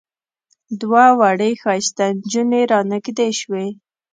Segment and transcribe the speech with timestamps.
[0.81, 3.67] دوه وړې ښایسته نجونې را نږدې شوې.